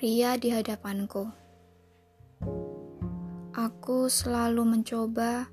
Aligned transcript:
Pria 0.00 0.32
di 0.40 0.48
hadapanku. 0.48 1.28
Aku 3.52 4.08
selalu 4.08 4.64
mencoba 4.64 5.52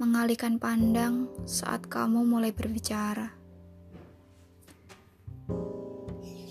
mengalihkan 0.00 0.56
pandang 0.56 1.28
saat 1.44 1.84
kamu 1.84 2.24
mulai 2.24 2.48
berbicara. 2.48 3.28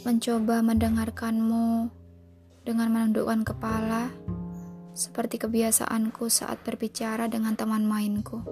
Mencoba 0.06 0.62
mendengarkanmu 0.62 1.90
dengan 2.62 2.94
menundukkan 2.94 3.50
kepala, 3.50 4.14
seperti 4.94 5.42
kebiasaanku 5.42 6.30
saat 6.30 6.62
berbicara 6.62 7.26
dengan 7.26 7.58
teman 7.58 7.90
mainku. 7.90 8.46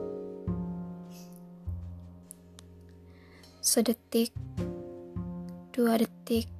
Sedetik, 3.61 4.33
dua 5.69 6.01
detik, 6.01 6.54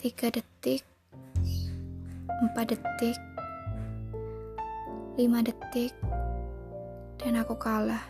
tiga 0.00 0.32
detik, 0.32 0.80
empat 2.40 2.72
detik, 2.72 3.20
lima 5.20 5.44
detik, 5.44 5.92
dan 7.20 7.36
aku 7.36 7.52
kalah. 7.60 8.00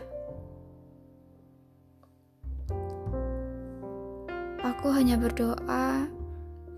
Aku 4.63 4.87
hanya 4.95 5.19
berdoa, 5.19 6.07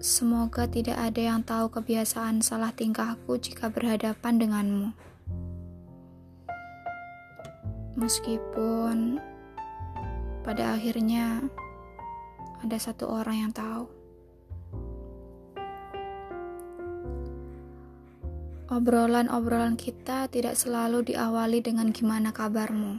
semoga 0.02 0.66
tidak 0.66 0.98
ada 0.98 1.22
yang 1.22 1.46
tahu 1.46 1.70
kebiasaan 1.70 2.42
salah 2.42 2.74
tingkahku 2.74 3.38
jika 3.38 3.70
berhadapan 3.70 4.42
denganmu. 4.42 4.90
Meskipun 8.02 9.22
pada 10.42 10.74
akhirnya 10.74 11.46
ada 12.66 12.78
satu 12.82 13.14
orang 13.14 13.46
yang 13.46 13.54
tahu. 13.54 14.03
Obrolan-obrolan 18.74 19.78
kita 19.78 20.26
tidak 20.34 20.58
selalu 20.58 21.06
diawali 21.14 21.62
dengan 21.62 21.94
gimana 21.94 22.34
kabarmu. 22.34 22.98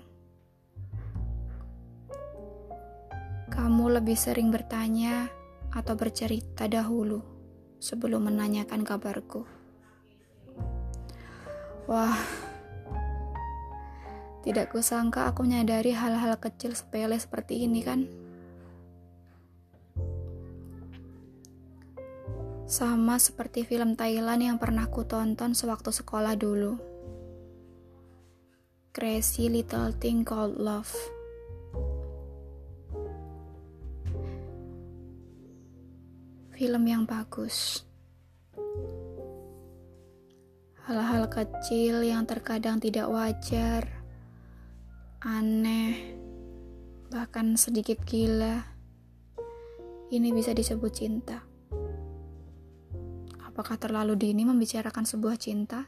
Kamu 3.51 3.85
lebih 3.99 4.15
sering 4.15 4.55
bertanya 4.55 5.27
atau 5.75 5.99
bercerita 5.99 6.71
dahulu 6.71 7.27
sebelum 7.83 8.31
menanyakan 8.31 8.87
kabarku. 8.87 9.43
Wah, 11.91 12.23
tidak 14.47 14.71
kusangka 14.71 15.27
aku 15.27 15.43
menyadari 15.43 15.91
hal-hal 15.91 16.39
kecil 16.39 16.79
sepele 16.79 17.19
seperti 17.19 17.67
ini 17.67 17.83
kan? 17.83 18.07
Sama 22.65 23.21
seperti 23.21 23.69
film 23.69 23.93
Thailand 23.93 24.41
yang 24.41 24.57
pernah 24.57 24.89
ku 24.89 25.05
tonton 25.05 25.53
sewaktu 25.53 25.93
sekolah 25.93 26.33
dulu. 26.33 26.81
Crazy 28.97 29.53
Little 29.53 29.93
Thing 30.01 30.25
Called 30.25 30.57
Love. 30.57 30.89
Film 36.57 36.83
yang 36.89 37.05
bagus. 37.05 37.85
Hal-hal 40.89 41.29
kecil 41.29 42.01
yang 42.01 42.25
terkadang 42.25 42.81
tidak 42.81 43.13
wajar, 43.13 43.85
aneh, 45.21 46.17
bahkan 47.13 47.61
sedikit 47.61 48.01
gila. 48.09 48.65
Ini 50.09 50.33
bisa 50.33 50.57
disebut 50.57 50.93
cinta. 50.97 51.54
Apakah 53.55 53.79
terlalu 53.79 54.19
dini 54.19 54.43
membicarakan 54.43 55.07
sebuah 55.07 55.39
cinta? 55.39 55.87